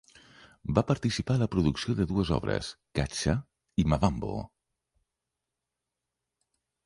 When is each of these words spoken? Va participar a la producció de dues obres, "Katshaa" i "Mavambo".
Va 0.77 0.83
participar 0.91 1.35
a 1.35 1.41
la 1.41 1.47
producció 1.55 1.93
de 1.99 2.07
dues 2.11 2.31
obres, 2.37 2.69
"Katshaa" 2.99 3.83
i 3.83 3.85
"Mavambo". 3.93 4.33